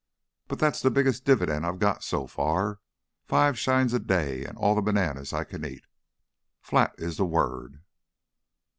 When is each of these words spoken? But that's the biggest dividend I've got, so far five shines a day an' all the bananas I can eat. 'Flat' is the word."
But 0.47 0.57
that's 0.57 0.81
the 0.81 0.89
biggest 0.89 1.25
dividend 1.25 1.63
I've 1.63 1.77
got, 1.77 2.03
so 2.03 2.25
far 2.25 2.79
five 3.23 3.59
shines 3.59 3.93
a 3.93 3.99
day 3.99 4.43
an' 4.43 4.55
all 4.57 4.73
the 4.73 4.81
bananas 4.81 5.31
I 5.31 5.43
can 5.43 5.63
eat. 5.63 5.85
'Flat' 6.59 6.95
is 6.97 7.17
the 7.17 7.25
word." 7.27 7.83